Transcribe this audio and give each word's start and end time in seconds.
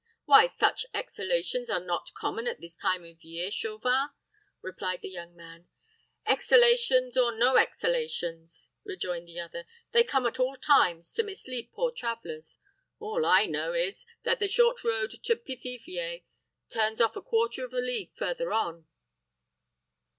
"Why, 0.25 0.47
such 0.47 0.87
exhalations 0.95 1.69
are 1.69 1.79
not 1.79 2.11
common 2.15 2.47
at 2.47 2.59
this 2.59 2.75
time 2.75 3.03
of 3.05 3.23
year, 3.23 3.51
Chauvin," 3.51 4.09
replied 4.63 5.01
the 5.03 5.09
young 5.11 5.35
man. 5.35 5.67
"Exhalations 6.25 7.15
or 7.15 7.37
no 7.37 7.57
exhalations," 7.57 8.71
rejoined 8.83 9.27
the 9.27 9.39
other, 9.39 9.67
"they 9.91 10.03
come 10.03 10.25
at 10.25 10.39
all 10.39 10.57
times, 10.57 11.13
to 11.13 11.21
mislead 11.21 11.71
poor 11.71 11.91
travelers. 11.91 12.57
All 12.97 13.27
I 13.27 13.45
know 13.45 13.73
is, 13.75 14.03
that 14.23 14.39
the 14.39 14.47
short 14.47 14.83
road 14.83 15.11
to 15.23 15.35
Pithiviers 15.35 16.21
turns 16.67 16.99
off 16.99 17.15
a 17.15 17.21
quarter 17.21 17.63
of 17.63 17.71
a 17.71 17.77
league 17.77 18.15
further 18.15 18.51
on." 18.51 18.87